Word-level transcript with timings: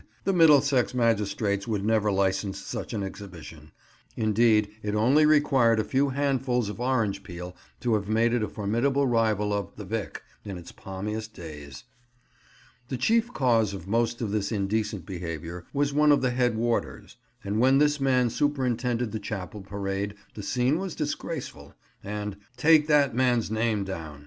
The 0.23 0.33
Middlesex 0.33 0.95
magistrates 0.95 1.67
would 1.67 1.85
never 1.85 2.11
licence 2.11 2.57
such 2.57 2.91
an 2.91 3.03
exhibition; 3.03 3.71
indeed, 4.17 4.71
it 4.81 4.95
only 4.95 5.27
required 5.27 5.79
a 5.79 5.83
few 5.83 6.09
handfuls 6.09 6.69
of 6.69 6.79
orange 6.81 7.21
peel 7.21 7.55
to 7.81 7.93
have 7.93 8.09
made 8.09 8.33
it 8.33 8.41
a 8.41 8.47
formidable 8.47 9.05
rival 9.05 9.53
of 9.53 9.75
"The 9.75 9.85
Vic." 9.85 10.23
in 10.43 10.57
its 10.57 10.71
palmiest 10.71 11.35
days. 11.35 11.83
The 12.87 12.97
chief 12.97 13.31
cause 13.31 13.75
of 13.75 13.87
most 13.87 14.21
of 14.21 14.31
this 14.31 14.51
indecent 14.51 15.05
behaviour 15.05 15.65
was 15.71 15.93
one 15.93 16.11
of 16.11 16.23
the 16.23 16.31
head 16.31 16.57
warders, 16.57 17.17
and 17.43 17.59
when 17.59 17.77
this 17.77 17.99
man 18.01 18.31
superintended 18.31 19.11
the 19.11 19.19
chapel 19.19 19.61
parade 19.61 20.15
the 20.33 20.41
scene 20.41 20.79
was 20.79 20.95
disgraceful; 20.95 21.75
and 22.03 22.37
"Take 22.57 22.87
that 22.87 23.13
man's 23.13 23.51
name 23.51 23.83
down!" 23.83 24.19